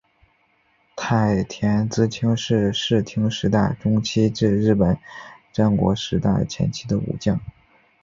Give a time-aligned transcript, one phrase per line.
[0.95, 4.97] 太田资清是室町时代中期至日本
[5.53, 7.39] 战国时代前期的武将。